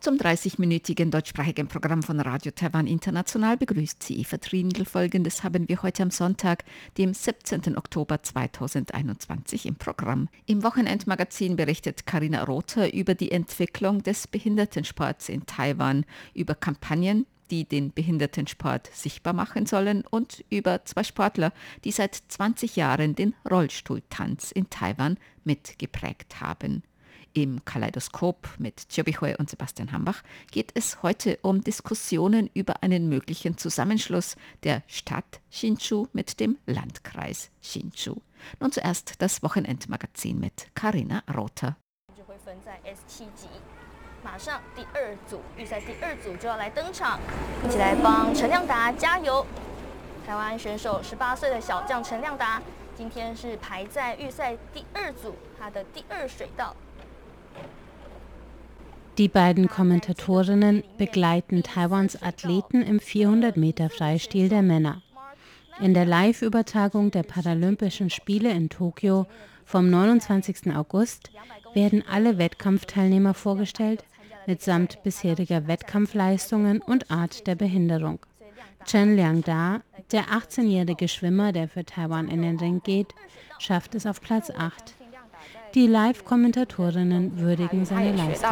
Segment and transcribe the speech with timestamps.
[0.00, 4.84] Zum 30-minütigen deutschsprachigen Programm von Radio Taiwan International begrüßt sie Eva Trindl.
[4.84, 6.62] Folgendes haben wir heute am Sonntag,
[6.98, 7.76] dem 17.
[7.76, 10.28] Oktober 2021 im Programm.
[10.46, 17.64] Im Wochenendmagazin berichtet Karina Rother über die Entwicklung des Behindertensports in Taiwan, über Kampagnen, die
[17.64, 21.52] den Behindertensport sichtbar machen sollen und über zwei Sportler,
[21.82, 26.84] die seit 20 Jahren den Rollstuhltanz in Taiwan mitgeprägt haben.
[27.40, 33.56] Im Kaleidoskop mit Chobihui und Sebastian Hambach geht es heute um Diskussionen über einen möglichen
[33.56, 38.16] Zusammenschluss der Stadt Hsinchu mit dem Landkreis Hsinchu.
[38.58, 41.76] Nun zuerst das Wochenendmagazin mit Karina Rother.
[59.18, 65.02] Die beiden Kommentatorinnen begleiten Taiwans Athleten im 400-Meter-Freistil der Männer.
[65.80, 69.26] In der Live-Übertragung der Paralympischen Spiele in Tokio
[69.64, 70.72] vom 29.
[70.72, 71.32] August
[71.74, 74.04] werden alle Wettkampfteilnehmer vorgestellt,
[74.46, 78.20] mitsamt bisheriger Wettkampfleistungen und Art der Behinderung.
[78.84, 79.80] Chen Liangda,
[80.12, 83.16] der 18-jährige Schwimmer, der für Taiwan in den Ring geht,
[83.58, 84.94] schafft es auf Platz 8.
[85.74, 88.50] Die Live-Kommentatorinnen würdigen seine Leistung.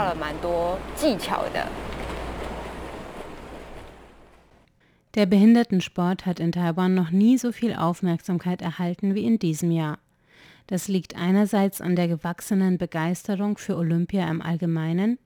[5.15, 9.99] Der Behindertensport hat in Taiwan noch nie so viel Aufmerksamkeit erhalten wie in diesem Jahr.
[10.67, 15.19] Das liegt einerseits an der gewachsenen Begeisterung für Olympia im Allgemeinen.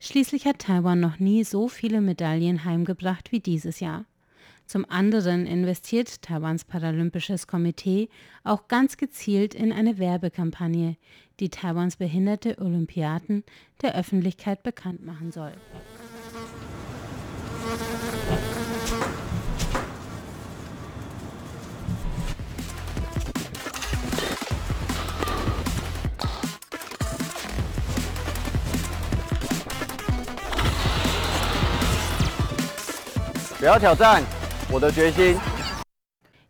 [0.00, 4.04] Schließlich hat Taiwan noch nie so viele Medaillen heimgebracht wie dieses Jahr.
[4.66, 8.08] Zum anderen investiert Taiwans Paralympisches Komitee
[8.42, 10.96] auch ganz gezielt in eine Werbekampagne,
[11.38, 13.44] die Taiwans behinderte Olympiaden
[13.82, 15.52] der Öffentlichkeit bekannt machen soll.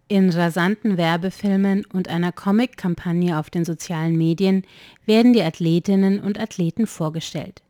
[0.08, 4.62] In rasanten Werbefilmen und einer Comic-Kampagne auf den sozialen Medien
[5.04, 7.62] werden die Athletinnen und Athleten vorgestellt.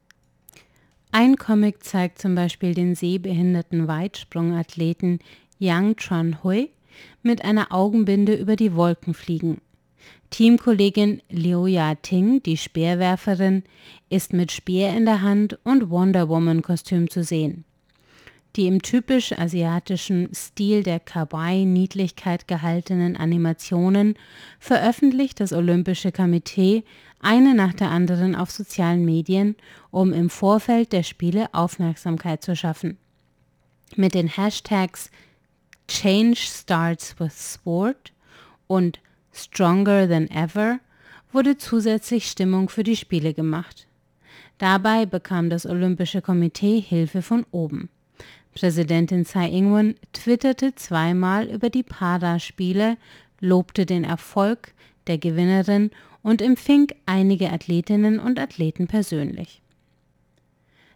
[1.11, 5.19] Ein Comic zeigt zum Beispiel den sehbehinderten Weitsprungathleten
[5.59, 6.71] Yang Chuan Hui
[7.23, 9.61] mit einer Augenbinde über die Wolken fliegen.
[10.31, 13.65] Teamkollegin Liu Ya Ting, die Speerwerferin,
[14.11, 17.65] ist mit Speer in der Hand und Wonder Woman-Kostüm zu sehen.
[18.57, 24.15] Die im typisch asiatischen Stil der Kawaii-Niedlichkeit gehaltenen Animationen
[24.59, 26.83] veröffentlicht das Olympische Komitee
[27.21, 29.57] eine nach der anderen auf sozialen Medien,
[29.91, 32.97] um im Vorfeld der Spiele Aufmerksamkeit zu schaffen.
[33.95, 35.11] Mit den Hashtags
[35.87, 38.13] Change Starts with Sport
[38.67, 39.01] und
[39.35, 40.81] Stronger Than Ever
[41.31, 43.87] wurde zusätzlich Stimmung für die Spiele gemacht.
[44.57, 47.91] Dabei bekam das Olympische Komitee Hilfe von oben.
[48.57, 52.97] Präsidentin Tsai Ing-wen twitterte zweimal über die Paraspiele,
[53.39, 54.73] lobte den Erfolg
[55.09, 55.91] der Gewinnerin
[56.23, 59.61] und empfing einige Athletinnen und Athleten persönlich.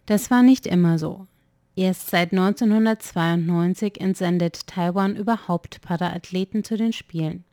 [0.07, 1.27] Das war nicht immer so.
[1.75, 7.43] Erst seit 1992 entsendet Taiwan überhaupt Paraathleten zu den Spielen.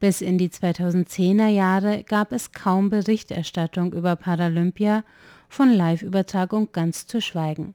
[0.00, 5.04] Bis in die 2010er Jahre gab es kaum Berichterstattung über Paralympia,
[5.48, 7.74] von Live-Übertragung ganz zu schweigen.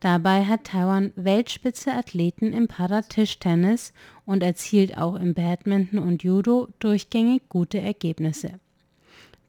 [0.00, 3.92] Dabei hat Taiwan Weltspitze-Athleten im Paratischtennis
[4.24, 8.58] und erzielt auch im Badminton und Judo durchgängig gute Ergebnisse.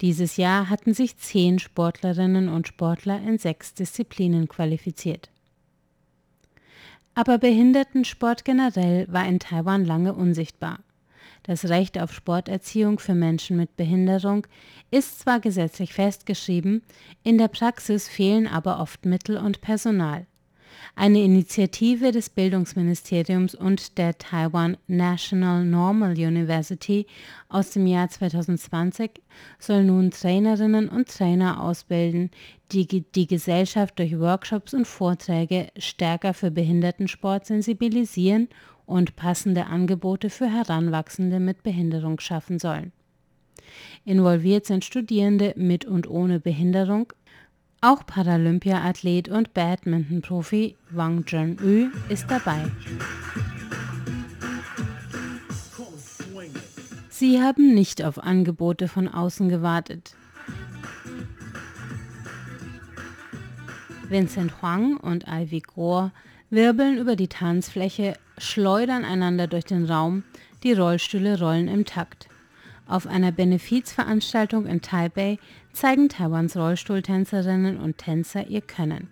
[0.02, 5.30] Dieses Jahr hatten sich zehn Sportlerinnen und Sportler in sechs Disziplinen qualifiziert.
[7.16, 10.80] Aber Behindertensport generell war in Taiwan lange unsichtbar.
[11.44, 14.46] Das Recht auf Sporterziehung für Menschen mit Behinderung
[14.92, 16.84] ist zwar gesetzlich festgeschrieben,
[17.24, 20.26] in der Praxis fehlen aber oft Mittel und Personal.
[20.96, 27.08] Eine Initiative des Bildungsministeriums und der Taiwan National Normal University
[27.48, 29.12] aus dem Jahr 2020
[29.58, 32.30] soll nun Trainerinnen und Trainer ausbilden,
[32.72, 38.50] die die Gesellschaft durch Workshops und Vorträge stärker für Behindertensport sensibilisieren
[38.86, 42.92] und passende Angebote für Heranwachsende mit Behinderung schaffen sollen.
[44.04, 47.14] Involviert sind Studierende mit und ohne Behinderung,
[47.84, 52.70] Auch Paralympiaathlet und Badminton-Profi Wang Jun-yu ist dabei.
[57.10, 60.14] Sie haben nicht auf Angebote von außen gewartet.
[64.10, 66.12] Vincent Huang und Ivy Gore
[66.52, 70.24] wirbeln über die Tanzfläche, schleudern einander durch den Raum,
[70.62, 72.28] die Rollstühle rollen im Takt.
[72.86, 75.40] Auf einer Benefizveranstaltung in Taipei
[75.74, 79.10] zeigen Taiwans Rollstuhltänzerinnen und Tänzer ihr Können.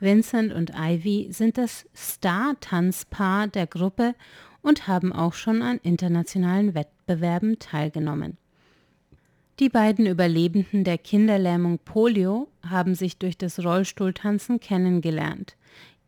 [0.00, 4.14] Vincent und Ivy sind das Star-Tanzpaar der Gruppe
[4.62, 8.36] und haben auch schon an internationalen Wettbewerben teilgenommen.
[9.58, 15.56] Die beiden Überlebenden der Kinderlähmung Polio haben sich durch das Rollstuhltanzen kennengelernt,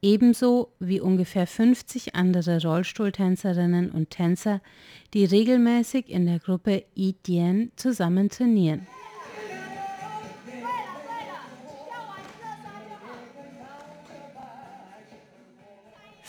[0.02, 4.60] ebenso wie ungefähr 50 andere Rollstuhltänzerinnen und Tänzer,
[5.14, 8.86] die regelmäßig in der Gruppe Idien zusammen trainieren.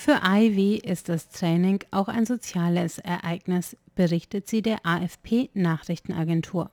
[0.04, 6.72] Für Ivy ist das Training auch ein soziales Ereignis, berichtet sie der AFP-Nachrichtenagentur.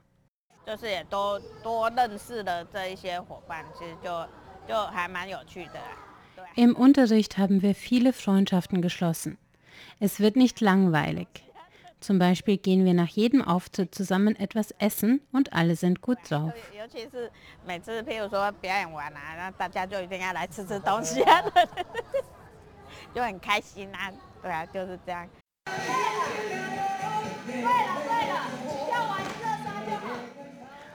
[6.56, 9.36] Im Unterricht haben wir viele Freundschaften geschlossen.
[10.00, 11.28] Es wird nicht langweilig.
[12.00, 16.54] Zum Beispiel gehen wir nach jedem Auftritt zusammen etwas essen und alle sind gut drauf.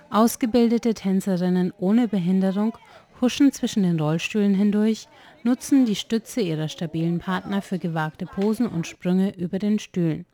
[0.09, 2.77] Ausgebildete Tänzerinnen ohne Behinderung
[3.19, 5.07] huschen zwischen den Rollstühlen hindurch,
[5.43, 10.25] nutzen die Stütze ihrer stabilen Partner für gewagte Posen und Sprünge über den Stühlen.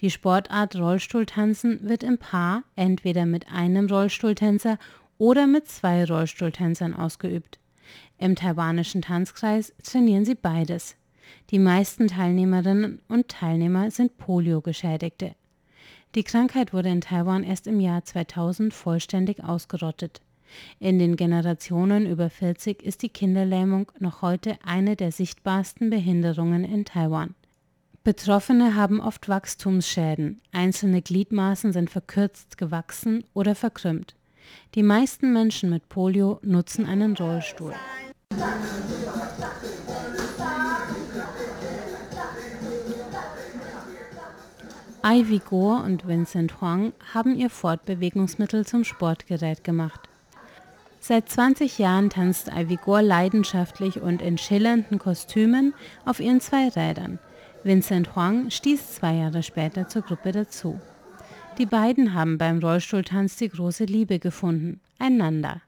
[0.00, 4.78] Die Sportart Rollstuhltanzen wird im Paar entweder mit einem Rollstuhltänzer
[5.18, 7.58] oder mit zwei Rollstuhltänzern ausgeübt.
[8.18, 10.96] Im taiwanischen Tanzkreis trainieren sie beides.
[11.50, 15.34] Die meisten Teilnehmerinnen und Teilnehmer sind Polio-Geschädigte.
[16.14, 20.20] Die Krankheit wurde in Taiwan erst im Jahr 2000 vollständig ausgerottet.
[20.78, 26.84] In den Generationen über 40 ist die Kinderlähmung noch heute eine der sichtbarsten Behinderungen in
[26.84, 27.34] Taiwan.
[28.04, 34.14] Betroffene haben oft Wachstumsschäden, einzelne Gliedmaßen sind verkürzt gewachsen oder verkrümmt.
[34.76, 37.74] Die meisten Menschen mit Polio nutzen einen Rollstuhl.
[45.02, 50.10] Ivy Gore und Vincent Huang haben ihr Fortbewegungsmittel zum Sportgerät gemacht.
[51.00, 55.72] Seit 20 Jahren tanzt Ivy Gore leidenschaftlich und in schillernden Kostümen
[56.04, 57.18] auf ihren zwei Rädern.
[57.64, 60.78] Vincent Huang stieß zwei Jahre später zur Gruppe dazu.
[61.56, 65.62] Die beiden haben beim Rollstuhltanz die große Liebe gefunden, einander.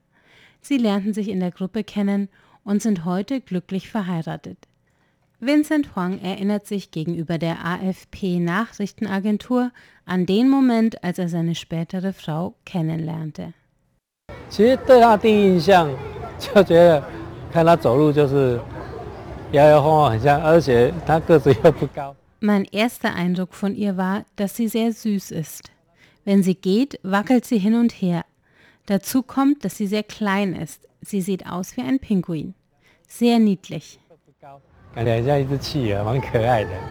[0.60, 2.28] Sie lernten sich in der Gruppe kennen
[2.64, 4.58] und sind heute glücklich verheiratet.
[5.44, 9.72] Vincent Huang erinnert sich gegenüber der AFP-Nachrichtenagentur
[10.06, 13.52] an den Moment, als er seine spätere Frau kennenlernte.
[22.40, 25.72] Mein erster Eindruck von ihr war, dass sie sehr süß ist.
[26.24, 28.24] Wenn sie geht, wackelt sie hin und her.
[28.86, 30.86] Dazu kommt, dass sie sehr klein ist.
[31.00, 32.54] Sie sieht aus wie ein Pinguin.
[33.08, 33.98] Sehr niedlich.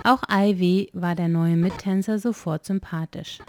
[0.03, 3.39] Auch Ivy war der neue Mittänzer sofort sympathisch.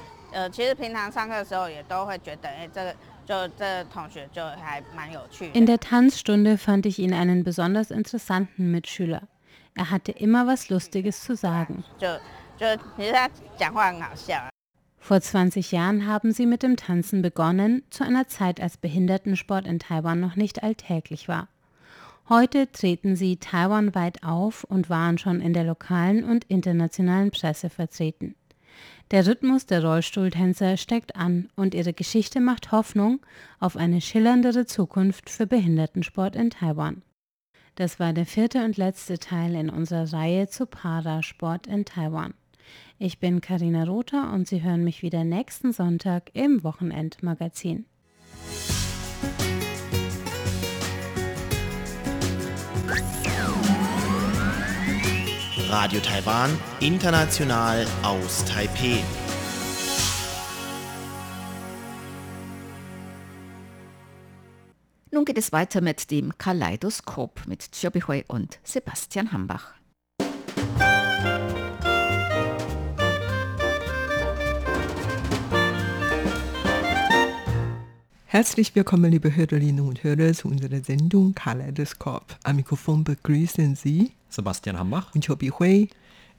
[5.53, 9.23] In der Tanzstunde fand ich ihn einen besonders interessanten Mitschüler.
[9.75, 11.85] Er hatte immer was Lustiges zu sagen.
[14.99, 19.79] Vor 20 Jahren haben sie mit dem Tanzen begonnen, zu einer Zeit, als Behindertensport in
[19.79, 21.49] Taiwan noch nicht alltäglich war.
[22.29, 28.37] Heute treten sie taiwanweit auf und waren schon in der lokalen und internationalen Presse vertreten.
[29.11, 33.21] Der Rhythmus der Rollstuhltänzer steckt an und ihre Geschichte macht Hoffnung
[33.61, 37.02] auf eine schillerndere Zukunft für Behindertensport in Taiwan.
[37.75, 42.35] Das war der vierte und letzte Teil in unserer Reihe zu Parasport in Taiwan.
[42.99, 47.87] Ich bin Karina Rother und Sie hören mich wieder nächsten Sonntag im Wochenendmagazin.
[55.73, 56.50] Radio Taiwan,
[56.81, 58.99] international aus Taipeh.
[65.11, 67.71] Nun geht es weiter mit dem Kaleidoskop mit
[68.07, 69.73] Hui und Sebastian Hambach.
[78.26, 82.37] Herzlich willkommen, liebe Hörerinnen und Hörer, zu unserer Sendung Kaleidoskop.
[82.43, 85.89] Am Mikrofon begrüßen Sie Sebastian Hambach und Chobi Hui.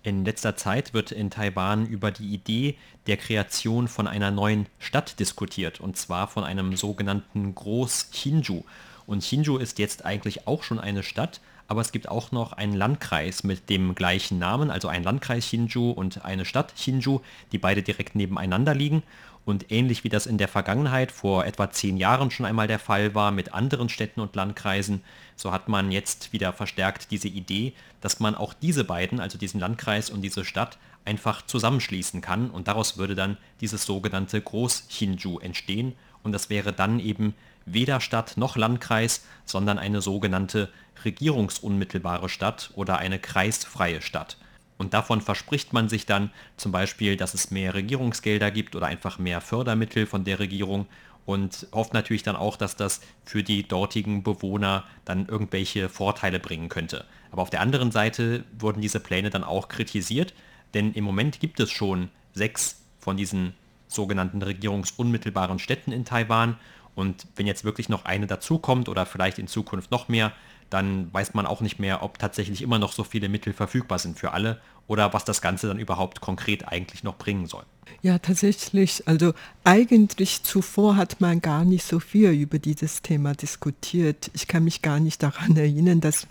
[0.01, 2.75] In letzter Zeit wird in Taiwan über die Idee
[3.07, 8.63] der Kreation von einer neuen Stadt diskutiert, und zwar von einem sogenannten Groß-Hsinchu.
[9.05, 12.73] Und Hsinchu ist jetzt eigentlich auch schon eine Stadt, aber es gibt auch noch einen
[12.73, 17.21] Landkreis mit dem gleichen Namen, also ein Landkreis Hsinchu und eine Stadt Hsinchu,
[17.51, 19.03] die beide direkt nebeneinander liegen.
[19.45, 23.13] Und ähnlich wie das in der Vergangenheit vor etwa zehn Jahren schon einmal der Fall
[23.13, 25.03] war mit anderen Städten und Landkreisen,
[25.35, 29.59] so hat man jetzt wieder verstärkt diese Idee, dass man auch diese beiden, also diesen
[29.59, 35.95] Landkreis und diese Stadt, einfach zusammenschließen kann und daraus würde dann dieses sogenannte Groß-Hsinchu entstehen
[36.23, 37.35] und das wäre dann eben
[37.65, 40.69] weder Stadt noch Landkreis, sondern eine sogenannte
[41.03, 44.37] regierungsunmittelbare Stadt oder eine kreisfreie Stadt.
[44.83, 49.17] Und davon verspricht man sich dann zum Beispiel, dass es mehr Regierungsgelder gibt oder einfach
[49.17, 50.87] mehr Fördermittel von der Regierung
[51.25, 56.67] und hofft natürlich dann auch, dass das für die dortigen Bewohner dann irgendwelche Vorteile bringen
[56.67, 57.05] könnte.
[57.31, 60.33] Aber auf der anderen Seite wurden diese Pläne dann auch kritisiert,
[60.73, 63.53] denn im Moment gibt es schon sechs von diesen
[63.87, 66.57] sogenannten regierungsunmittelbaren Städten in Taiwan
[66.93, 70.33] und wenn jetzt wirklich noch eine dazukommt oder vielleicht in Zukunft noch mehr,
[70.69, 74.17] dann weiß man auch nicht mehr, ob tatsächlich immer noch so viele Mittel verfügbar sind
[74.17, 77.63] für alle oder was das Ganze dann überhaupt konkret eigentlich noch bringen soll.
[78.01, 79.07] Ja, tatsächlich.
[79.07, 79.33] Also
[79.63, 84.29] eigentlich zuvor hat man gar nicht so viel über dieses Thema diskutiert.
[84.33, 86.27] Ich kann mich gar nicht daran erinnern, dass,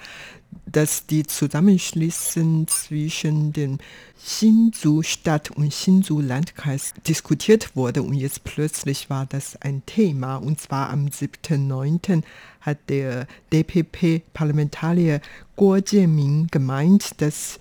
[0.66, 3.78] dass die Zusammenschließen zwischen dem
[4.24, 10.36] Hsinchu-Stadt und Hsinchu-Landkreis diskutiert wurde und jetzt plötzlich war das ein Thema.
[10.36, 12.22] Und zwar am 7.9.
[12.60, 15.20] hat der DPP-Parlamentarier
[15.56, 17.58] Guo Jianming gemeint, dass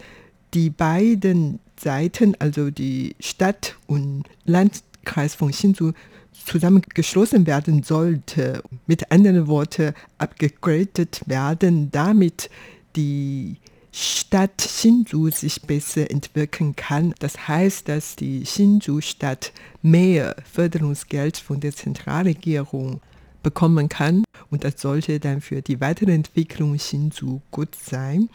[0.54, 5.94] die beiden Seiten, also die Stadt und Landkreis von Hsinchu,
[6.46, 8.64] zusammengeschlossen werden sollte.
[8.88, 12.50] Mit anderen Worten, abgegradet werden, damit
[12.96, 13.58] die
[13.92, 17.14] Stadt Hsinchu sich besser entwickeln kann.
[17.20, 23.02] Das heißt, dass die Hsinchu-Stadt mehr Förderungsgeld von der Zentralregierung
[23.44, 28.30] bekommen kann und das sollte dann für die weitere Entwicklung Hsinchu gut sein.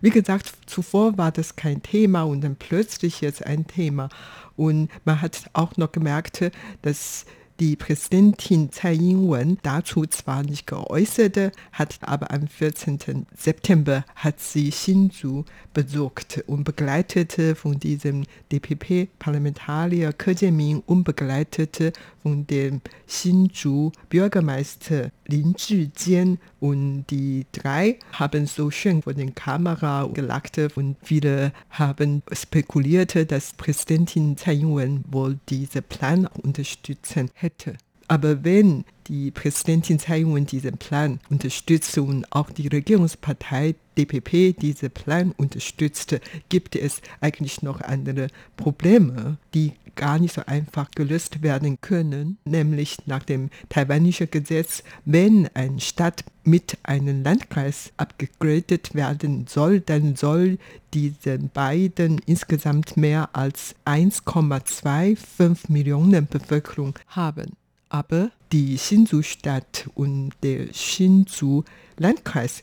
[0.00, 4.08] Wie gesagt, zuvor war das kein Thema und dann plötzlich jetzt ein Thema.
[4.56, 6.50] Und man hat auch noch gemerkt,
[6.82, 7.24] dass
[7.60, 13.26] die Präsidentin Tsai Ing-wen dazu zwar nicht geäußert, hat aber am 14.
[13.34, 21.92] September hat sie Hsinchu besucht und begleitete von diesem DPP-Parlamentarier Ke Jianming und begleitete
[22.26, 30.58] von dem Hsinchu-Bürgermeister Lin Zhijian und die drei haben so schön vor den Kamera gelacht
[30.74, 37.74] und viele haben spekuliert, dass Präsidentin Tsai Ing-wen wohl diesen Plan unterstützen hätte.
[38.08, 44.90] Aber wenn die Präsidentin Tsai Ing-wen diesen Plan unterstützt und auch die Regierungspartei DPP diesen
[44.90, 46.18] Plan unterstützt,
[46.48, 52.98] gibt es eigentlich noch andere Probleme, die gar nicht so einfach gelöst werden können, nämlich
[53.06, 60.58] nach dem taiwanischen Gesetz, wenn eine Stadt mit einem Landkreis abgegradet werden soll, dann soll
[60.94, 67.56] diesen beiden insgesamt mehr als 1,25 Millionen Bevölkerung haben.
[67.88, 72.62] Aber die Hsinchu-Stadt und der Hsinchu-Landkreis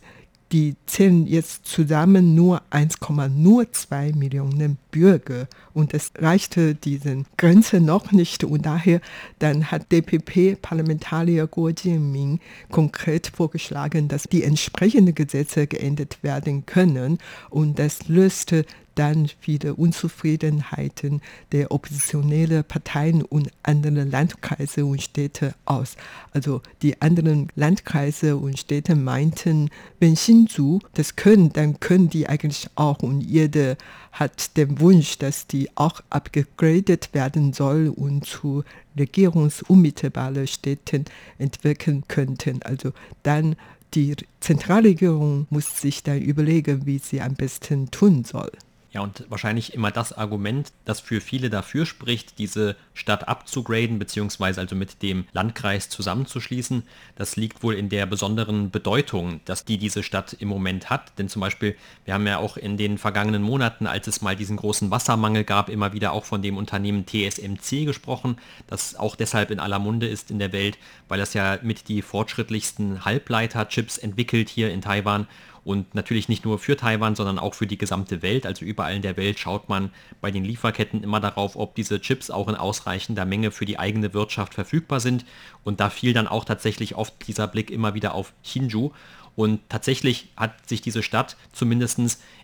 [0.53, 8.43] die zählen jetzt zusammen nur 1,02 Millionen Bürger und es reichte diese Grenze noch nicht.
[8.43, 9.01] Und daher
[9.39, 12.39] dann hat DPP-Parlamentarier Guo Jianming
[12.71, 17.17] konkret vorgeschlagen, dass die entsprechenden Gesetze geändert werden können.
[17.49, 21.21] Und das löste dann viele Unzufriedenheiten
[21.51, 25.95] der oppositionellen Parteien und anderen Landkreise und Städte aus.
[26.31, 29.69] Also die anderen Landkreise und Städte meinten,
[29.99, 33.77] wenn Hsinchu das können, dann können die eigentlich auch und jeder
[34.13, 38.63] hat den Wunsch, dass die auch abgegradet werden soll und zu
[38.97, 41.05] regierungsunmittelbaren Städten
[41.39, 42.61] entwickeln könnten.
[42.63, 42.93] Also
[43.23, 43.55] dann
[43.95, 48.51] die Zentralregierung muss sich dann überlegen, wie sie am besten tun soll.
[48.93, 54.61] Ja, und wahrscheinlich immer das Argument, das für viele dafür spricht, diese Stadt abzugraden, beziehungsweise
[54.61, 56.83] also mit dem Landkreis zusammenzuschließen,
[57.15, 61.17] das liegt wohl in der besonderen Bedeutung, dass die diese Stadt im Moment hat.
[61.17, 64.57] Denn zum Beispiel, wir haben ja auch in den vergangenen Monaten, als es mal diesen
[64.57, 69.59] großen Wassermangel gab, immer wieder auch von dem Unternehmen TSMC gesprochen, das auch deshalb in
[69.59, 74.71] aller Munde ist in der Welt, weil es ja mit die fortschrittlichsten Halbleiterchips entwickelt hier
[74.71, 75.27] in Taiwan
[75.65, 78.45] und natürlich nicht nur für Taiwan, sondern auch für die gesamte Welt.
[78.45, 82.29] Also überall in der Welt schaut man bei den Lieferketten immer darauf, ob diese Chips
[82.29, 85.25] auch in ausreichender Menge für die eigene Wirtschaft verfügbar sind.
[85.63, 88.91] Und da fiel dann auch tatsächlich oft dieser Blick immer wieder auf Hsinchu.
[89.35, 91.99] Und tatsächlich hat sich diese Stadt zumindest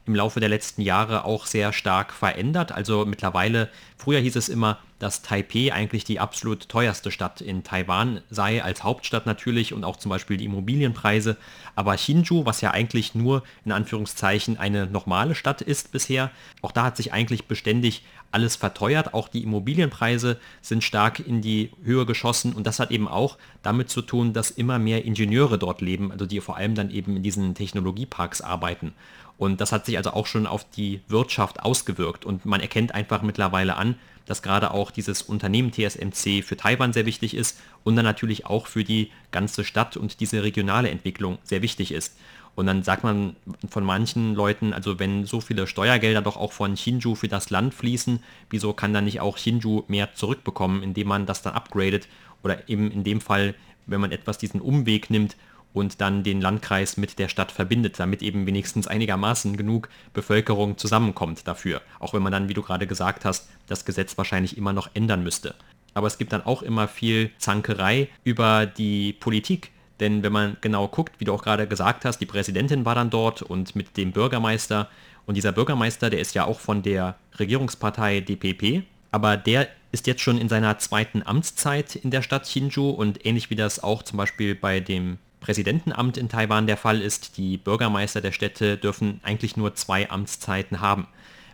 [0.05, 2.71] im Laufe der letzten Jahre auch sehr stark verändert.
[2.71, 8.21] Also mittlerweile, früher hieß es immer, dass Taipei eigentlich die absolut teuerste Stadt in Taiwan
[8.29, 11.37] sei, als Hauptstadt natürlich und auch zum Beispiel die Immobilienpreise.
[11.75, 16.83] Aber Hsinchu, was ja eigentlich nur in Anführungszeichen eine normale Stadt ist bisher, auch da
[16.83, 19.13] hat sich eigentlich beständig alles verteuert.
[19.13, 23.89] Auch die Immobilienpreise sind stark in die Höhe geschossen und das hat eben auch damit
[23.89, 27.23] zu tun, dass immer mehr Ingenieure dort leben, also die vor allem dann eben in
[27.23, 28.93] diesen Technologieparks arbeiten.
[29.37, 33.21] Und das hat sich also auch schon auf die Wirtschaft ausgewirkt und man erkennt einfach
[33.21, 33.95] mittlerweile an,
[34.29, 38.67] dass gerade auch dieses Unternehmen TSMC für Taiwan sehr wichtig ist und dann natürlich auch
[38.67, 42.15] für die ganze Stadt und diese regionale Entwicklung sehr wichtig ist.
[42.53, 43.35] Und dann sagt man
[43.69, 47.73] von manchen Leuten, also wenn so viele Steuergelder doch auch von Hsinchu für das Land
[47.73, 48.21] fließen,
[48.51, 52.07] wieso kann dann nicht auch Hsinchu mehr zurückbekommen, indem man das dann upgradet
[52.43, 53.55] oder eben in dem Fall,
[53.87, 55.37] wenn man etwas diesen Umweg nimmt
[55.73, 61.47] und dann den Landkreis mit der Stadt verbindet, damit eben wenigstens einigermaßen genug Bevölkerung zusammenkommt
[61.47, 61.81] dafür.
[61.99, 65.23] Auch wenn man dann, wie du gerade gesagt hast, das Gesetz wahrscheinlich immer noch ändern
[65.23, 65.55] müsste.
[65.93, 69.71] Aber es gibt dann auch immer viel Zankerei über die Politik.
[69.99, 73.09] Denn wenn man genau guckt, wie du auch gerade gesagt hast, die Präsidentin war dann
[73.09, 74.89] dort und mit dem Bürgermeister.
[75.25, 78.83] Und dieser Bürgermeister, der ist ja auch von der Regierungspartei DPP.
[79.11, 83.49] Aber der ist jetzt schon in seiner zweiten Amtszeit in der Stadt Hsinchu und ähnlich
[83.49, 88.21] wie das auch zum Beispiel bei dem Präsidentenamt in Taiwan der Fall ist, die Bürgermeister
[88.21, 91.07] der Städte dürfen eigentlich nur zwei Amtszeiten haben.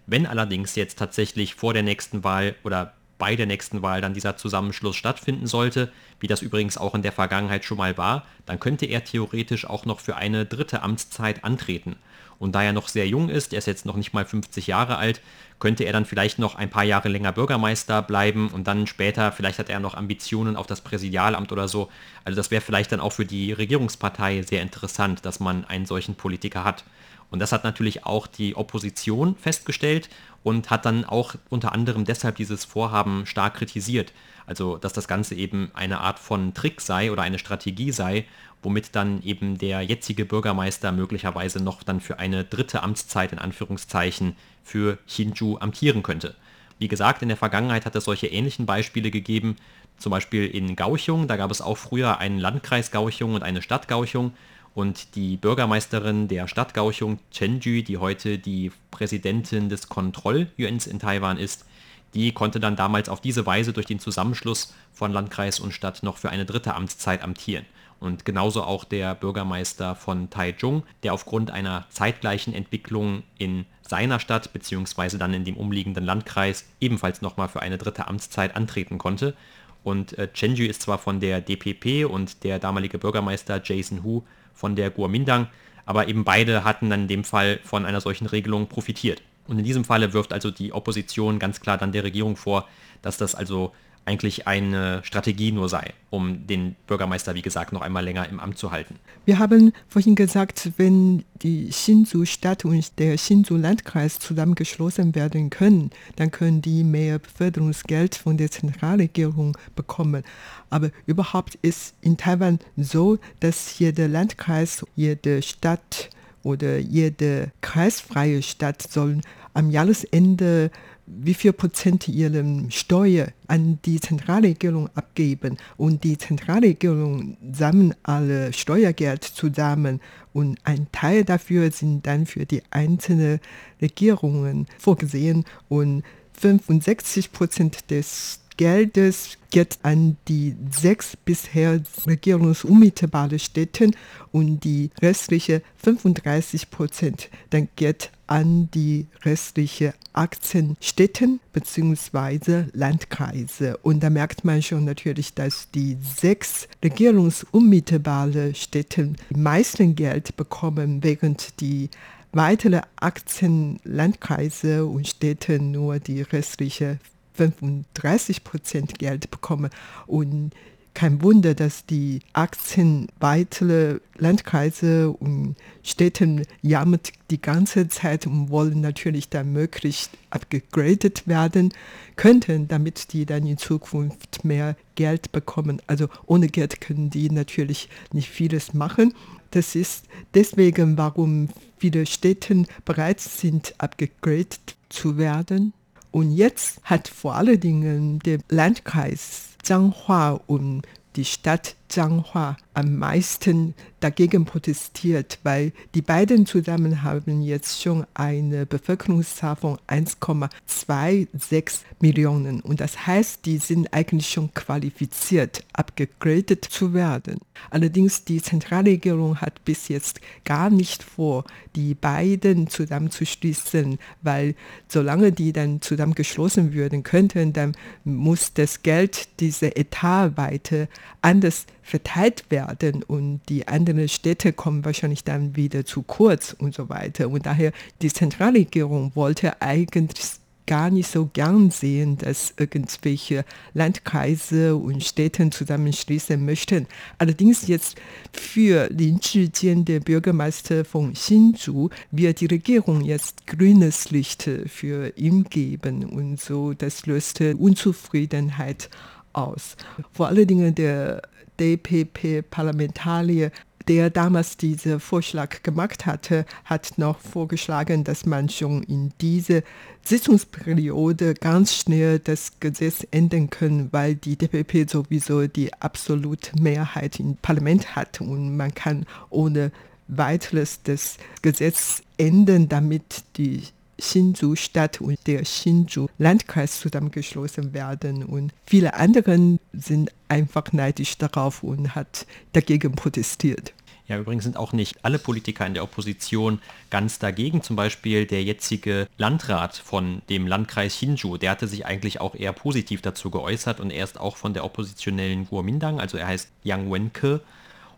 [0.08, 4.38] Wenn allerdings jetzt tatsächlich vor der nächsten Wahl oder bei der nächsten Wahl dann dieser
[4.38, 8.86] Zusammenschluss stattfinden sollte, wie das übrigens auch in der Vergangenheit schon mal war, dann könnte
[8.86, 11.96] er theoretisch auch noch für eine dritte Amtszeit antreten.
[12.38, 14.98] Und da er noch sehr jung ist, er ist jetzt noch nicht mal 50 Jahre
[14.98, 15.22] alt,
[15.60, 19.60] könnte er dann vielleicht noch ein paar Jahre länger Bürgermeister bleiben und dann später, vielleicht
[19.60, 21.90] hat er noch Ambitionen auf das Präsidialamt oder so.
[22.24, 26.16] Also das wäre vielleicht dann auch für die Regierungspartei sehr interessant, dass man einen solchen
[26.16, 26.84] Politiker hat.
[27.32, 30.10] Und das hat natürlich auch die Opposition festgestellt
[30.44, 34.14] und hat dann auch unter anderem deshalb dieses Vorhaben stark kritisiert.
[34.46, 38.26] Also dass das Ganze eben eine Art von Trick sei oder eine Strategie sei,
[38.62, 44.36] womit dann eben der jetzige Bürgermeister möglicherweise noch dann für eine dritte Amtszeit in Anführungszeichen
[44.66, 46.36] für Hsinchu amtieren könnte.
[46.78, 49.56] Wie gesagt, in der Vergangenheit hat es solche ähnlichen Beispiele gegeben,
[49.98, 53.88] zum Beispiel in Gauchung, da gab es auch früher einen Landkreis Gauchung und eine Stadt
[53.88, 54.34] Gauchung
[54.74, 61.00] und die Bürgermeisterin der Stadt Gauchung, Chen Ju, die heute die Präsidentin des Kontroll-UNs in
[61.00, 61.66] Taiwan ist,
[62.14, 66.18] die konnte dann damals auf diese Weise durch den Zusammenschluss von Landkreis und Stadt noch
[66.18, 67.66] für eine dritte Amtszeit amtieren.
[68.00, 74.52] Und genauso auch der Bürgermeister von Taichung, der aufgrund einer zeitgleichen Entwicklung in seiner Stadt
[74.54, 75.18] bzw.
[75.18, 79.36] dann in dem umliegenden Landkreis ebenfalls nochmal für eine dritte Amtszeit antreten konnte.
[79.84, 84.76] Und äh, Chenju ist zwar von der DPP und der damalige Bürgermeister Jason Hu von
[84.76, 85.48] der Guomindang,
[85.86, 89.22] aber eben beide hatten dann in dem Fall von einer solchen Regelung profitiert.
[89.48, 92.68] Und in diesem Falle wirft also die Opposition ganz klar dann der Regierung vor,
[93.04, 93.74] dass das also
[94.06, 98.58] eigentlich eine Strategie nur sei, um den Bürgermeister, wie gesagt, noch einmal länger im Amt
[98.58, 98.96] zu halten.
[99.26, 106.62] Wir haben vorhin gesagt, wenn die Hsinchu-Stadt und der Hsinchu-Landkreis zusammengeschlossen werden können, dann können
[106.62, 110.24] die mehr Beförderungsgeld von der Zentralregierung bekommen.
[110.70, 116.10] Aber überhaupt ist in Taiwan so, dass jeder Landkreis, jede Stadt
[116.44, 119.22] oder jede kreisfreie Stadt soll
[119.56, 120.70] am Jahresende
[121.08, 125.58] wie viel Prozent ihrer Steuer an die Zentralregierung abgeben.
[125.78, 130.02] Und die Zentralregierung sammelt alle Steuergeld zusammen
[130.34, 133.40] und ein Teil dafür sind dann für die einzelnen
[133.82, 143.92] Regierungen vorgesehen und 65 Prozent des Geldes geht an die sechs bisher regierungsunmittelbare Städte
[144.32, 152.66] und die restliche 35 Prozent dann geht an die restliche 18 Städten bzw.
[152.74, 153.78] Landkreise.
[153.78, 161.04] Und da merkt man schon natürlich, dass die sechs regierungsunmittelbare Städte die meisten Geld bekommen,
[161.04, 161.90] während die
[162.32, 167.00] weitere 18 Landkreise und Städte nur die restliche
[167.34, 169.70] 35 Prozent Geld bekommen.
[170.08, 170.52] Und
[170.96, 178.82] kein Wunder, dass die 18 weitere Landkreise und Städte jammert die ganze Zeit und wollen
[178.82, 181.74] natürlich dann möglichst abgegradet werden
[182.16, 185.82] könnten, damit die dann in Zukunft mehr Geld bekommen.
[185.86, 189.14] Also ohne Geld können die natürlich nicht vieles machen.
[189.52, 195.74] Das ist deswegen, warum viele Städte bereit sind, abgegradet zu werden.
[196.12, 200.84] Und jetzt hat vor allen Dingen der Landkreis Zhanghua und
[201.16, 208.66] die Stadt Zhanghua am meisten dagegen protestiert, weil die beiden zusammen haben jetzt schon eine
[208.66, 212.60] Bevölkerungszahl von 1,26 Millionen.
[212.62, 217.40] Und das heißt, die sind eigentlich schon qualifiziert, abgegradet zu werden.
[217.72, 221.46] Allerdings die Zentralregierung hat bis jetzt gar nicht vor,
[221.76, 224.56] die beiden zusammenzuschließen, weil
[224.88, 230.88] solange die dann zusammengeschlossen würden könnten, dann muss das Geld, diese Etat weiter
[231.22, 236.90] anders verteilt werden und die anderen Städte kommen wahrscheinlich dann wieder zu kurz und so
[236.90, 237.30] weiter.
[237.30, 237.72] Und daher
[238.02, 243.46] die Zentralregierung wollte eigentlich gar nicht so gern sehen, dass irgendwelche
[243.76, 246.88] Landkreise und Städte zusammenschließen möchten.
[247.20, 248.00] Allerdings jetzt
[248.32, 255.44] für Lin Zhijian, der Bürgermeister von Hsinchu, wird die Regierung jetzt grünes Licht für ihn
[255.44, 258.90] geben und so, das löste Unzufriedenheit
[259.34, 259.76] aus.
[260.14, 261.22] Vor allen Dingen der
[261.60, 263.52] DPP-Parlamentarier,
[263.88, 269.64] der damals diesen Vorschlag gemacht hatte, hat noch vorgeschlagen, dass man schon in diese
[270.04, 277.38] Sitzungsperiode ganz schnell das Gesetz ändern kann, weil die DPP sowieso die absolute Mehrheit im
[277.38, 279.72] Parlament hat und man kann ohne
[280.08, 283.64] weiteres das Gesetz ändern, damit die
[284.00, 288.24] Hsinchu-Stadt und der Hsinchu-Landkreis zusammengeschlossen werden.
[288.24, 293.74] Und viele andere sind einfach neidisch darauf und hat dagegen protestiert.
[294.08, 296.60] Ja, übrigens sind auch nicht alle Politiker in der Opposition
[296.92, 297.64] ganz dagegen.
[297.64, 302.54] Zum Beispiel der jetzige Landrat von dem Landkreis Hsinchu, der hatte sich eigentlich auch eher
[302.54, 306.92] positiv dazu geäußert und er ist auch von der oppositionellen Kuomintang, also er heißt Yang
[306.92, 307.42] Wenke,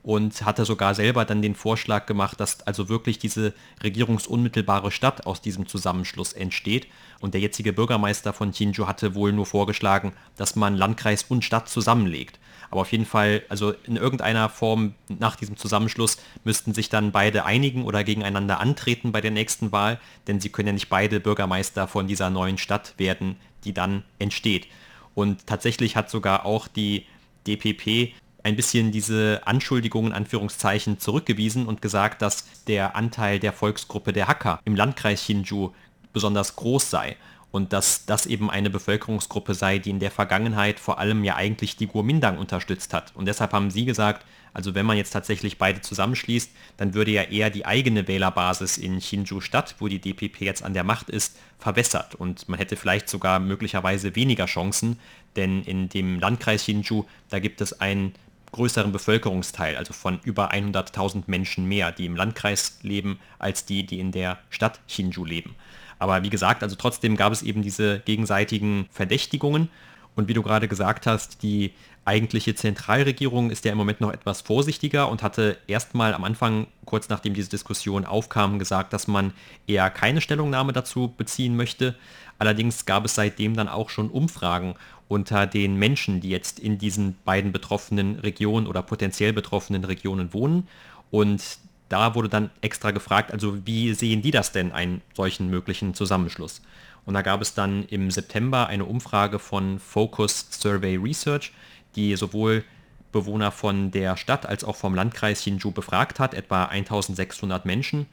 [0.07, 5.41] und hatte sogar selber dann den Vorschlag gemacht, dass also wirklich diese regierungsunmittelbare Stadt aus
[5.41, 6.87] diesem Zusammenschluss entsteht.
[7.19, 11.67] Und der jetzige Bürgermeister von Jinju hatte wohl nur vorgeschlagen, dass man Landkreis und Stadt
[11.67, 12.39] zusammenlegt.
[12.71, 16.15] Aber auf jeden Fall, also in irgendeiner Form nach diesem Zusammenschluss
[16.45, 20.67] müssten sich dann beide einigen oder gegeneinander antreten bei der nächsten Wahl, denn sie können
[20.67, 24.67] ja nicht beide Bürgermeister von dieser neuen Stadt werden, die dann entsteht.
[25.15, 27.05] Und tatsächlich hat sogar auch die
[27.45, 28.13] DPP
[28.47, 34.61] ein bisschen diese Anschuldigungen, Anführungszeichen, zurückgewiesen und gesagt, dass der Anteil der Volksgruppe der Hakka
[34.63, 35.71] im Landkreis Hinju
[36.13, 37.17] besonders groß sei
[37.51, 41.75] und dass das eben eine Bevölkerungsgruppe sei, die in der Vergangenheit vor allem ja eigentlich
[41.75, 43.11] die Guomindang unterstützt hat.
[43.15, 47.23] Und deshalb haben sie gesagt, also wenn man jetzt tatsächlich beide zusammenschließt, dann würde ja
[47.23, 51.37] eher die eigene Wählerbasis in Hinju Stadt, wo die DPP jetzt an der Macht ist,
[51.59, 54.99] verwässert und man hätte vielleicht sogar möglicherweise weniger Chancen,
[55.35, 58.13] denn in dem Landkreis Hinju, da gibt es ein
[58.51, 63.99] größeren Bevölkerungsteil, also von über 100.000 Menschen mehr, die im Landkreis leben, als die, die
[63.99, 65.55] in der Stadt Hsinchu leben.
[65.99, 69.69] Aber wie gesagt, also trotzdem gab es eben diese gegenseitigen Verdächtigungen.
[70.15, 71.73] Und wie du gerade gesagt hast, die
[72.05, 77.09] eigentliche Zentralregierung ist ja im Moment noch etwas vorsichtiger und hatte erstmal am Anfang, kurz
[77.09, 79.33] nachdem diese Diskussion aufkam, gesagt, dass man
[79.67, 81.95] eher keine Stellungnahme dazu beziehen möchte.
[82.39, 84.75] Allerdings gab es seitdem dann auch schon Umfragen
[85.07, 90.67] unter den Menschen, die jetzt in diesen beiden betroffenen Regionen oder potenziell betroffenen Regionen wohnen.
[91.11, 95.93] Und da wurde dann extra gefragt, also wie sehen die das denn, einen solchen möglichen
[95.93, 96.61] Zusammenschluss?
[97.05, 101.53] Und da gab es dann im September eine Umfrage von Focus Survey Research,
[101.95, 102.65] die sowohl
[103.13, 108.07] Bewohner von der Stadt als auch vom Landkreis Hsinchu befragt hat, etwa 1600 Menschen.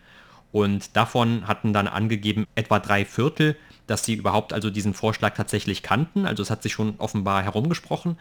[0.54, 5.82] Und davon hatten dann angegeben, etwa drei Viertel dass sie überhaupt also diesen Vorschlag tatsächlich
[5.82, 6.26] kannten.
[6.26, 8.18] Also es hat sich schon offenbar herumgesprochen.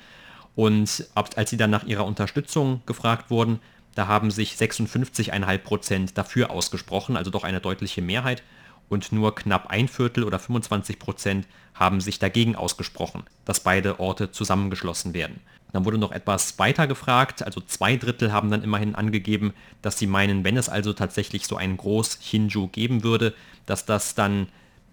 [0.56, 3.60] Und als sie dann nach ihrer Unterstützung gefragt wurden,
[3.96, 8.44] da haben sich 56,5 Prozent dafür ausgesprochen, also doch eine deutliche Mehrheit.
[8.90, 14.32] Und nur knapp ein Viertel oder 25 Prozent haben sich dagegen ausgesprochen, dass beide Orte
[14.32, 15.40] zusammengeschlossen werden.
[15.74, 20.08] Dann wurde noch etwas weiter gefragt, also zwei Drittel haben dann immerhin angegeben, dass sie
[20.08, 23.34] meinen, wenn es also tatsächlich so einen Groß Hinju geben würde,
[23.66, 24.48] dass das dann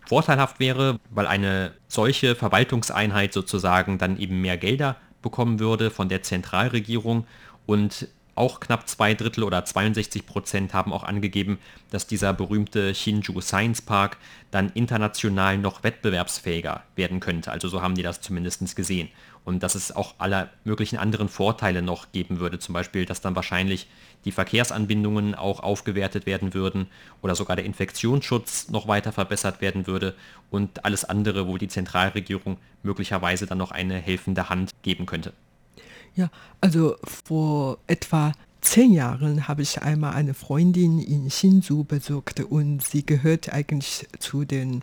[0.07, 6.23] vorteilhaft wäre, weil eine solche Verwaltungseinheit sozusagen dann eben mehr Gelder bekommen würde von der
[6.23, 7.27] Zentralregierung
[7.67, 11.59] und auch knapp zwei Drittel oder 62 Prozent haben auch angegeben,
[11.91, 14.17] dass dieser berühmte Hsinchu Science Park
[14.51, 17.53] dann international noch wettbewerbsfähiger werden könnte.
[17.53, 19.11] Also so haben die das zumindest gesehen.
[19.45, 22.59] Und dass es auch aller möglichen anderen Vorteile noch geben würde.
[22.59, 23.89] Zum Beispiel, dass dann wahrscheinlich
[24.25, 26.89] die Verkehrsanbindungen auch aufgewertet werden würden
[27.23, 30.15] oder sogar der Infektionsschutz noch weiter verbessert werden würde
[30.51, 35.33] und alles andere, wo die Zentralregierung möglicherweise dann noch eine helfende Hand geben könnte.
[36.15, 42.83] Ja, also vor etwa zehn Jahren habe ich einmal eine Freundin in Hsinchu besucht und
[42.83, 44.83] sie gehört eigentlich zu den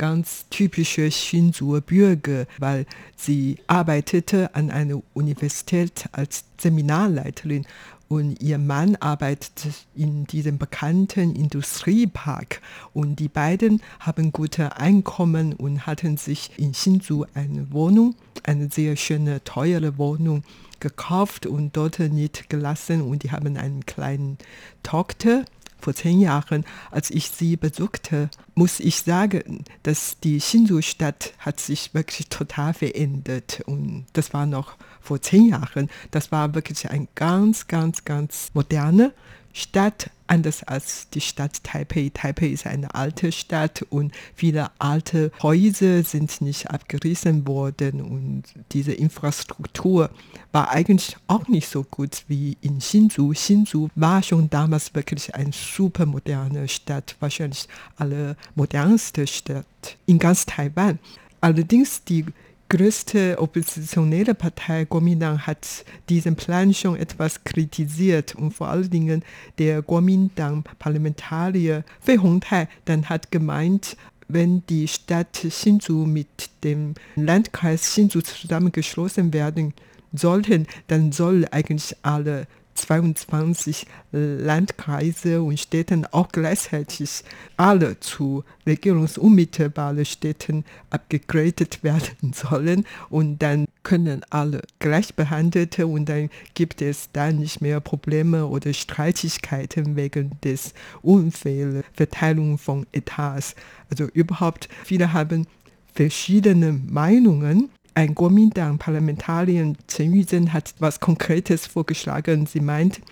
[0.00, 2.86] ganz typischen Hsinchuer Bürger, weil
[3.16, 7.66] sie arbeitete an einer Universität als Seminarleiterin
[8.08, 12.62] und ihr Mann arbeitet in diesem bekannten Industriepark
[12.94, 18.96] und die beiden haben gute Einkommen und hatten sich in Hsinchu eine Wohnung, eine sehr
[18.96, 20.44] schöne, teure Wohnung
[20.80, 24.38] gekauft und dort nicht gelassen und die haben einen kleinen
[24.82, 25.44] Tochter.
[25.80, 31.94] Vor zehn Jahren, als ich sie besuchte, muss ich sagen, dass die Hsinchu-Stadt hat sich
[31.94, 35.88] wirklich total verändert und das war noch vor zehn Jahren.
[36.10, 39.12] Das war wirklich ein ganz, ganz, ganz moderne
[39.52, 42.10] Stadt, anders als die Stadt Taipei.
[42.14, 48.92] Taipei ist eine alte Stadt und viele alte Häuser sind nicht abgerissen worden und diese
[48.92, 50.10] Infrastruktur
[50.52, 53.34] war eigentlich auch nicht so gut wie in Hsinchu.
[53.34, 57.66] Hsinchu war schon damals wirklich eine super moderne Stadt, wahrscheinlich
[57.96, 59.66] alle modernste Stadt
[60.06, 60.98] in ganz Taiwan.
[61.40, 62.26] Allerdings die
[62.70, 69.24] größte oppositionelle Partei Kuomintang hat diesen Plan schon etwas kritisiert und vor allen Dingen
[69.58, 73.96] der Kuomintang-Parlamentarier Fei Hongtai dann hat gemeint,
[74.28, 79.74] wenn die Stadt Hsinchu mit dem Landkreis Hsinchu zusammengeschlossen werden
[80.12, 87.22] sollten, dann soll eigentlich alle 22 Landkreise und Städten auch gleichzeitig
[87.56, 96.30] alle zu regierungsunmittelbaren Städten abgegradet werden sollen und dann können alle gleich behandelt und dann
[96.54, 103.54] gibt es da nicht mehr Probleme oder Streitigkeiten wegen des unfairen Verteilung von Etats.
[103.90, 105.46] Also überhaupt, viele haben
[105.94, 112.46] verschiedene Meinungen ein Kuomintang-Parlamentarier Chen Yuzhen hat was Konkretes vorgeschlagen.
[112.46, 113.02] Sie meint,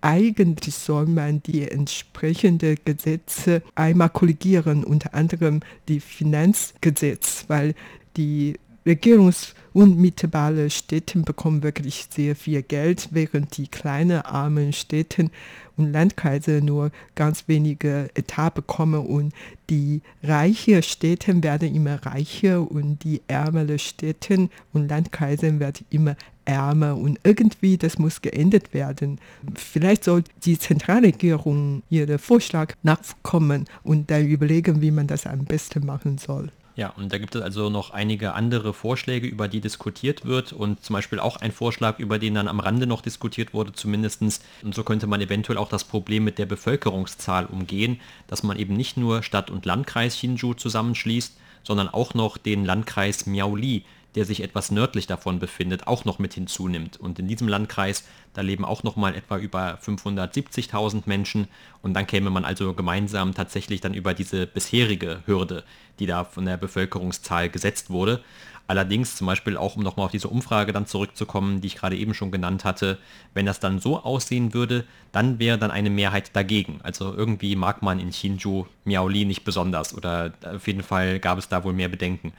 [0.00, 7.74] eigentlich soll man die entsprechenden Gesetze einmal korrigieren, unter anderem die Finanzgesetz, weil
[8.16, 8.58] die
[8.88, 15.30] regierungsunmittelbare Städte bekommen wirklich sehr viel Geld, während die kleinen armen Städte
[15.76, 19.32] und Landkreise nur ganz wenige Etat bekommen und
[19.70, 26.96] die reichen Städte werden immer reicher und die ärmeren Städte und Landkreise werden immer ärmer
[26.96, 29.20] und irgendwie das muss geändert werden.
[29.54, 35.84] Vielleicht soll die Zentralregierung ihren Vorschlag nachkommen und dann überlegen, wie man das am besten
[35.84, 36.50] machen soll.
[36.78, 40.84] Ja, und da gibt es also noch einige andere Vorschläge, über die diskutiert wird und
[40.84, 44.42] zum Beispiel auch ein Vorschlag, über den dann am Rande noch diskutiert wurde zumindestens.
[44.62, 48.74] Und so könnte man eventuell auch das Problem mit der Bevölkerungszahl umgehen, dass man eben
[48.74, 54.42] nicht nur Stadt- und Landkreis Hsinchu zusammenschließt, sondern auch noch den Landkreis Miaoli, der sich
[54.42, 56.98] etwas nördlich davon befindet, auch noch mit hinzunimmt.
[56.98, 61.48] Und in diesem Landkreis, da leben auch noch mal etwa über 570.000 Menschen
[61.82, 65.64] und dann käme man also gemeinsam tatsächlich dann über diese bisherige Hürde,
[65.98, 68.22] die da von der Bevölkerungszahl gesetzt wurde.
[68.68, 72.12] Allerdings zum Beispiel auch, um nochmal auf diese Umfrage dann zurückzukommen, die ich gerade eben
[72.12, 72.98] schon genannt hatte,
[73.32, 76.80] wenn das dann so aussehen würde, dann wäre dann eine Mehrheit dagegen.
[76.82, 81.48] Also irgendwie mag man in Hsinchu Miaoli nicht besonders oder auf jeden Fall gab es
[81.48, 82.34] da wohl mehr Bedenken.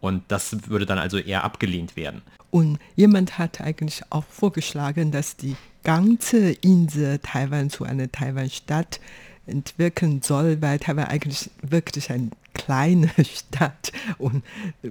[0.00, 2.22] Und das würde dann also eher abgelehnt werden.
[2.50, 9.00] Und jemand hat eigentlich auch vorgeschlagen, dass die ganze Insel Taiwan zu einer Taiwan-Stadt
[9.46, 14.44] entwickeln soll, weil Taiwan eigentlich wirklich eine kleine Stadt und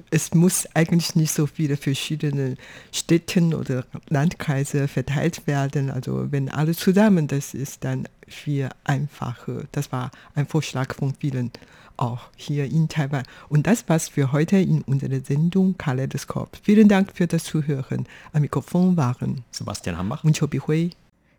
[0.09, 2.55] es muss eigentlich nicht so viele verschiedene
[2.91, 5.91] Städte oder Landkreise verteilt werden.
[5.91, 9.63] Also wenn alle zusammen, das ist dann viel einfacher.
[9.71, 11.51] Das war ein Vorschlag von vielen
[11.99, 13.23] auch hier in Taiwan.
[13.49, 16.57] Und das war's für heute in unserer Sendung Kaleidoskop.
[16.63, 18.07] Vielen Dank für das Zuhören.
[18.33, 20.91] Am Mikrofon waren Sebastian Hambach und Chobi Hui.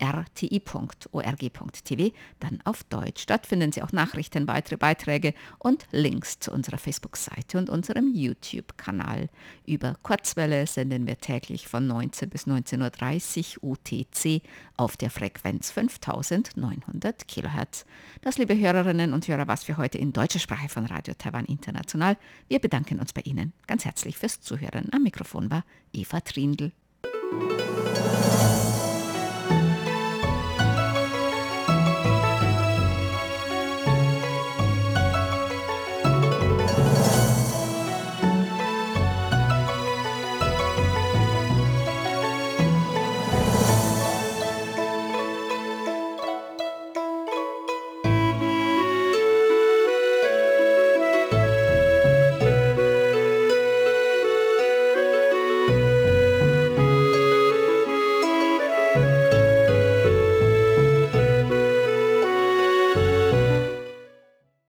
[0.00, 1.62] rti.org.tv,
[2.38, 3.26] dann auf Deutsch.
[3.26, 9.28] Dort finden Sie auch Nachrichten, weitere Beiträge und Links zu unserer Facebook-Seite und unserem YouTube-Kanal.
[9.66, 14.42] Über Kurzwelle senden wir täglich von 19 bis 19.30 Uhr UTC
[14.76, 17.84] auf der Frequenz 5900 kHz.
[18.22, 22.16] Das, liebe Hörerinnen und Hörer, was für heute in deutscher Sprache von Radio Taiwan International.
[22.48, 24.88] Wir bedanken uns bei Ihnen ganz herzlich fürs Zuhören.
[24.92, 26.72] Am Mikrofon war Eva Trindl.